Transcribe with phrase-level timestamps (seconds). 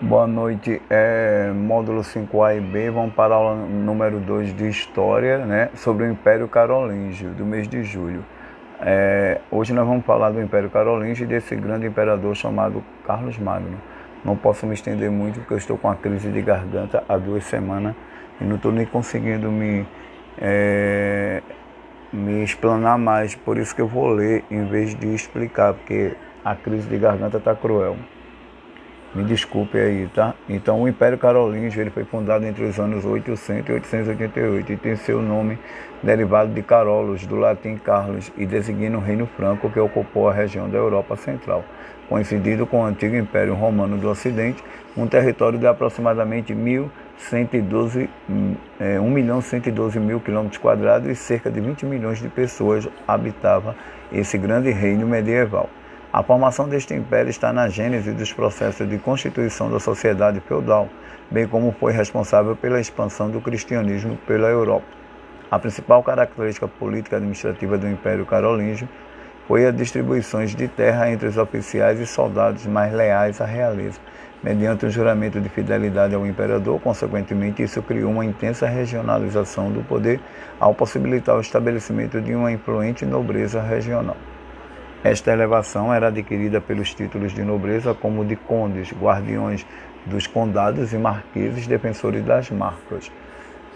[0.00, 5.38] Boa noite, é, módulo 5A e B, vamos para a aula número 2 de História,
[5.38, 8.24] né, sobre o Império Carolíngio, do mês de julho.
[8.80, 13.76] É, hoje nós vamos falar do Império Carolíngio e desse grande imperador chamado Carlos Magno.
[14.24, 17.42] Não posso me estender muito porque eu estou com uma crise de garganta há duas
[17.42, 17.96] semanas
[18.40, 19.84] e não estou nem conseguindo me,
[20.40, 21.42] é,
[22.12, 26.54] me explanar mais, por isso que eu vou ler em vez de explicar, porque a
[26.54, 27.96] crise de garganta está cruel.
[29.14, 30.34] Me desculpe aí, tá?
[30.46, 34.96] Então, o Império Carolíngio ele foi fundado entre os anos 800 e 888 e tem
[34.96, 35.58] seu nome
[36.02, 40.68] derivado de Carolos, do latim Carlos, e designa o Reino Franco que ocupou a região
[40.68, 41.64] da Europa Central,
[42.06, 44.62] coincidindo com o antigo Império Romano do Ocidente,
[44.94, 48.10] um território de aproximadamente 1.112,
[48.78, 53.74] é, 1 milhão 112 mil quilômetros quadrados e cerca de 20 milhões de pessoas habitava
[54.12, 55.70] esse grande reino medieval.
[56.10, 60.88] A formação deste império está na gênese dos processos de constituição da sociedade feudal,
[61.30, 64.86] bem como foi responsável pela expansão do cristianismo pela Europa.
[65.50, 68.88] A principal característica política administrativa do Império Carolíngio
[69.46, 74.00] foi a distribuição de terra entre os oficiais e soldados mais leais à realeza,
[74.42, 76.80] mediante o um juramento de fidelidade ao imperador.
[76.80, 80.20] Consequentemente, isso criou uma intensa regionalização do poder,
[80.58, 84.16] ao possibilitar o estabelecimento de uma influente nobreza regional.
[85.02, 89.64] Esta elevação era adquirida pelos títulos de nobreza como de condes, guardiões
[90.04, 93.10] dos condados e marqueses, defensores das marcas.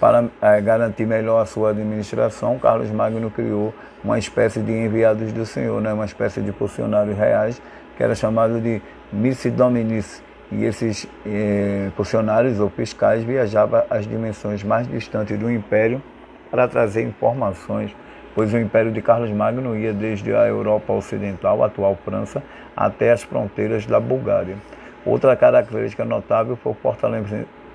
[0.00, 5.44] Para é, garantir melhor a sua administração, Carlos Magno criou uma espécie de enviados do
[5.44, 5.92] Senhor, né?
[5.92, 7.60] uma espécie de funcionários reais,
[7.98, 8.80] que era chamado de
[9.12, 10.22] missi dominis.
[10.50, 16.02] E esses eh, funcionários ou fiscais viajavam às dimensões mais distantes do império
[16.50, 17.94] para trazer informações
[18.34, 22.42] pois o Império de Carlos Magno ia desde a Europa Ocidental, atual França,
[22.76, 24.56] até as fronteiras da Bulgária.
[25.04, 26.76] Outra característica notável foi o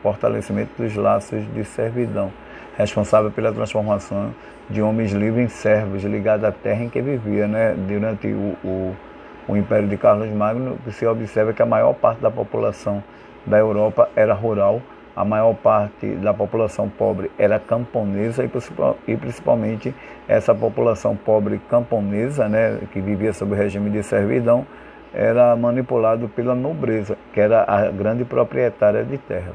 [0.02, 2.32] fortalecimento dos laços de servidão,
[2.78, 4.34] responsável pela transformação
[4.70, 7.48] de homens livres em servos ligados à terra em que vivia.
[7.48, 7.76] Né?
[7.88, 8.96] Durante o, o,
[9.48, 13.04] o Império de Carlos Magno, se observa que a maior parte da população
[13.46, 14.82] da Europa era rural,
[15.16, 18.44] a maior parte da população pobre era camponesa
[19.08, 19.96] e principalmente
[20.28, 24.66] essa população pobre camponesa, né, que vivia sob o regime de servidão,
[25.14, 29.54] era manipulado pela nobreza, que era a grande proprietária de terra.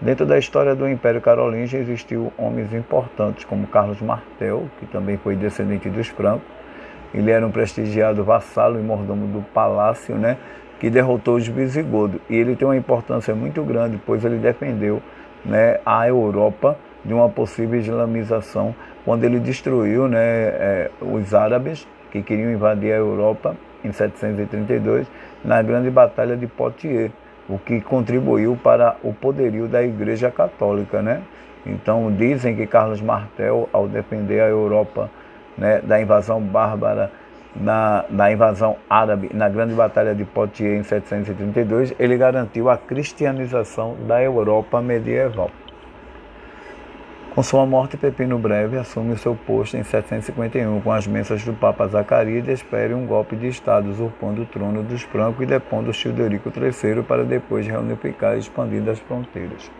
[0.00, 5.36] Dentro da história do Império Carolíngio existiu homens importantes como Carlos Martel, que também foi
[5.36, 6.42] descendente dos francos.
[7.14, 10.38] Ele era um prestigiado vassalo e mordomo do palácio, né?
[10.82, 12.20] Que derrotou os visigodos.
[12.28, 15.00] E ele tem uma importância muito grande, pois ele defendeu
[15.44, 22.20] né, a Europa de uma possível islamização, quando ele destruiu né, é, os árabes que
[22.20, 23.54] queriam invadir a Europa
[23.84, 25.06] em 732,
[25.44, 27.12] na grande batalha de Poitiers,
[27.48, 31.00] o que contribuiu para o poderio da Igreja Católica.
[31.00, 31.22] Né?
[31.64, 35.08] Então dizem que Carlos Martel, ao defender a Europa
[35.56, 37.12] né, da invasão bárbara
[37.54, 43.96] na, na invasão árabe, na grande batalha de Poitiers em 732, ele garantiu a cristianização
[44.06, 45.50] da Europa medieval.
[47.34, 51.86] Com sua morte, Pepino Breve assume seu posto em 751 com as bênçãos do Papa
[51.86, 57.02] Zacarias espere um golpe de Estado usurpando o trono dos francos e depondo Childerico III
[57.02, 59.70] para depois reunificar e expandir as fronteiras.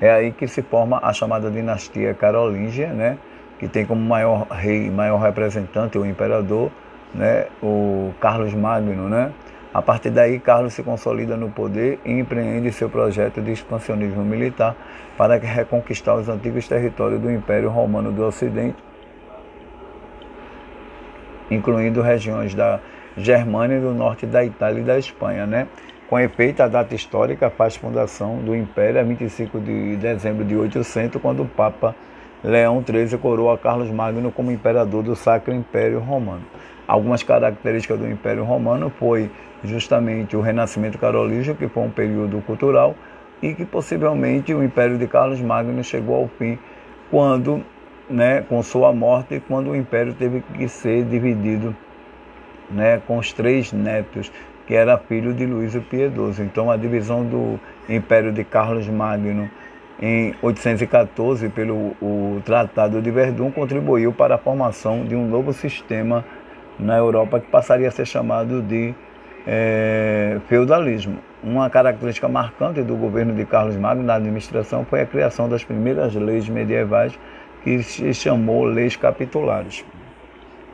[0.00, 3.18] É aí que se forma a chamada dinastia carolíngia, né?
[3.62, 6.68] Que tem como maior rei, maior representante, o imperador,
[7.14, 9.08] né, o Carlos Magno.
[9.08, 9.30] Né?
[9.72, 14.74] A partir daí, Carlos se consolida no poder e empreende seu projeto de expansionismo militar
[15.16, 18.82] para reconquistar os antigos territórios do Império Romano do Ocidente,
[21.48, 22.80] incluindo regiões da
[23.16, 25.46] Germânia, do norte da Itália e da Espanha.
[25.46, 25.68] Né?
[26.08, 31.22] Com efeito, a data histórica faz fundação do Império a 25 de dezembro de 800,
[31.22, 31.94] quando o Papa
[32.44, 36.42] Leão XIII coroa Carlos Magno como imperador do Sacro Império Romano.
[36.88, 39.30] Algumas características do Império Romano foi
[39.62, 42.96] justamente o Renascimento Carolígio, que foi um período cultural,
[43.40, 46.58] e que possivelmente o Império de Carlos Magno chegou ao fim
[47.10, 47.62] quando,
[48.10, 51.74] né, com sua morte, quando o Império teve que ser dividido
[52.70, 54.32] né, com os três netos,
[54.66, 56.42] que era filho de Luís o Piedoso.
[56.42, 59.48] Então a divisão do Império de Carlos Magno
[60.02, 66.24] em 814, pelo o Tratado de Verdun, contribuiu para a formação de um novo sistema
[66.76, 68.92] na Europa que passaria a ser chamado de
[69.46, 71.18] é, feudalismo.
[71.40, 76.12] Uma característica marcante do governo de Carlos Magno na administração foi a criação das primeiras
[76.16, 77.16] leis medievais
[77.62, 79.84] que se chamou leis capitulares.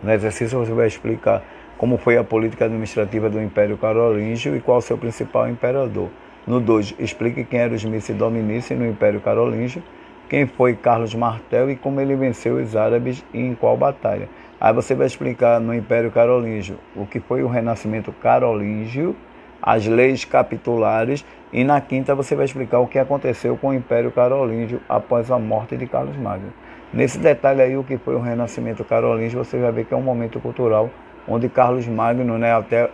[0.03, 1.43] No exercício você vai explicar
[1.77, 6.09] como foi a política administrativa do Império Carolíngio e qual o seu principal imperador.
[6.49, 9.83] No 2, explique quem era os Mice Dominici no Império Carolíngio,
[10.31, 14.31] quem foi Carlos Martel e como ele venceu os árabes e em qual batalha.
[14.59, 19.15] Aí você vai explicar no Império Carolíngio o que foi o Renascimento Carolíngio,
[19.61, 21.23] as leis capitulares,
[21.53, 25.39] e na quinta você vai explicar o que aconteceu com o Império Carolíngio após a
[25.39, 26.51] morte de Carlos Magno.
[26.95, 30.03] Nesse detalhe aí, o que foi o Renascimento Carolíngio, você vai ver que é um
[30.03, 30.89] momento cultural
[31.29, 32.91] onde Carlos Magno, né, até,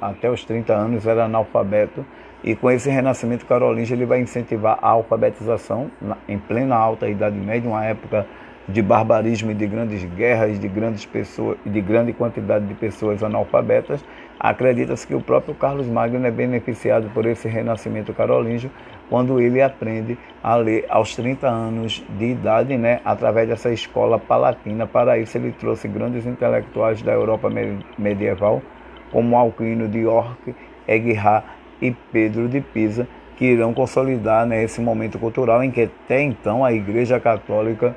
[0.00, 2.04] até os 30 anos, era analfabeto,
[2.44, 7.36] e com esse renascimento carolíngio ele vai incentivar a alfabetização na, em plena alta Idade
[7.36, 8.26] Média, uma época
[8.68, 14.04] de barbarismo e de grandes guerras, de grandes pessoas, de grande quantidade de pessoas analfabetas,
[14.38, 18.70] acredita-se que o próprio Carlos Magno é beneficiado por esse renascimento carolíngio
[19.08, 24.86] quando ele aprende a ler aos 30 anos de idade, né, através dessa escola palatina.
[24.86, 27.50] Para isso ele trouxe grandes intelectuais da Europa
[27.98, 28.62] medieval,
[29.10, 30.54] como Alquino de York,
[30.86, 31.42] Eguihá
[31.82, 36.64] e Pedro de Pisa, que irão consolidar né, esse momento cultural em que até então
[36.64, 37.96] a Igreja Católica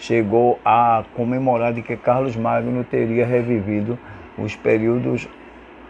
[0.00, 3.98] chegou a comemorar de que Carlos Magno teria revivido
[4.38, 5.28] os períodos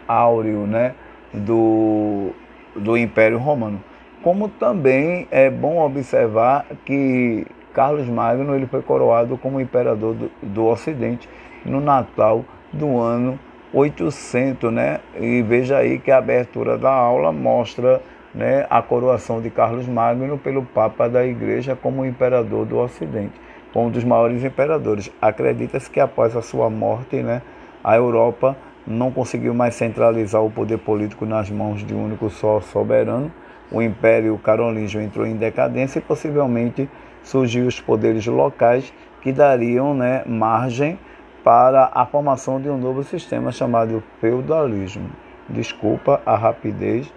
[0.05, 0.93] áureos né,
[1.33, 2.31] do,
[2.75, 3.81] do Império Romano.
[4.21, 10.65] Como também é bom observar que Carlos Magno ele foi coroado como imperador do, do
[10.65, 11.27] Ocidente
[11.65, 13.39] no Natal do ano
[13.73, 14.99] 800, né?
[15.17, 18.01] E veja aí que a abertura da aula mostra
[18.35, 23.39] né, a coroação de Carlos Magno pelo Papa da Igreja como imperador do Ocidente
[23.79, 25.11] um dos maiores imperadores.
[25.21, 27.41] Acredita-se que após a sua morte, né,
[27.83, 32.59] a Europa não conseguiu mais centralizar o poder político nas mãos de um único só
[32.59, 33.31] soberano.
[33.71, 36.89] O Império Carolíngio entrou em decadência e possivelmente
[37.23, 38.91] surgiu os poderes locais
[39.21, 40.99] que dariam né, margem
[41.43, 45.09] para a formação de um novo sistema chamado feudalismo.
[45.47, 47.11] Desculpa a rapidez,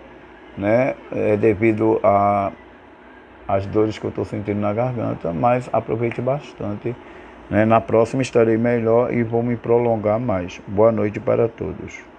[0.56, 2.52] né, é devido a
[3.46, 6.94] as dores que eu estou sentindo na garganta, mas aproveite bastante.
[7.50, 7.64] Né?
[7.64, 10.60] Na próxima estarei melhor e vou me prolongar mais.
[10.66, 12.13] Boa noite para todos.